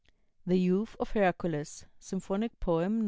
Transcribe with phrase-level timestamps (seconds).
[0.47, 2.99] "THE YOUTH OF HERCULES," SYMPHONIC POEM No.